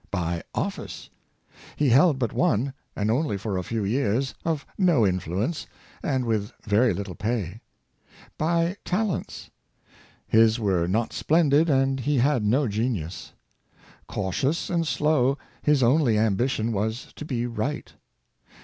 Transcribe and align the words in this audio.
By 0.09 0.41
office 0.55 1.11
1 1.73 1.73
He 1.75 1.89
held 1.89 2.17
but 2.17 2.33
one, 2.33 2.73
and 2.95 3.11
only 3.11 3.37
for 3.37 3.55
a 3.55 3.63
few 3.63 3.83
years, 3.83 4.33
of 4.43 4.65
no 4.75 5.05
influence, 5.05 5.67
and 6.01 6.25
with 6.25 6.51
very 6.63 6.91
little 6.91 7.13
pay. 7.13 7.61
By 8.35 8.77
talents.^ 8.83 9.51
His 10.27 10.59
were 10.59 10.87
not 10.87 11.13
splendid, 11.13 11.69
and 11.69 11.99
he 11.99 12.17
had 12.17 12.43
no 12.43 12.67
genius. 12.67 13.33
Cautious 14.07 14.71
and 14.71 14.87
slow, 14.87 15.37
his 15.61 15.83
only 15.83 16.17
ambition 16.17 16.71
was 16.71 17.13
to 17.15 17.23
be 17.23 17.45
right. 17.45 17.93